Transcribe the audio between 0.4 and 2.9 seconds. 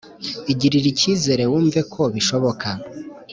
igirire icyizere wumve ko bishoboka.